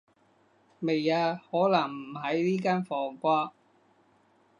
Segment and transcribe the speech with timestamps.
[0.79, 3.51] 未啊，可能唔喺呢間房啩